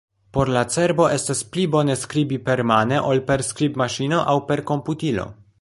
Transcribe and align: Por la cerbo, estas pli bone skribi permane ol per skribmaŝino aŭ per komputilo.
Por 0.35 0.49
la 0.53 0.61
cerbo, 0.75 1.05
estas 1.17 1.41
pli 1.57 1.65
bone 1.75 1.97
skribi 2.05 2.41
permane 2.49 3.03
ol 3.13 3.23
per 3.31 3.47
skribmaŝino 3.51 4.27
aŭ 4.33 4.39
per 4.51 4.69
komputilo. 4.73 5.33